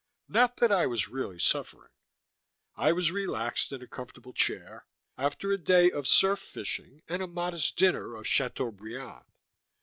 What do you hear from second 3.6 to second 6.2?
in a comfortable chair, after a day of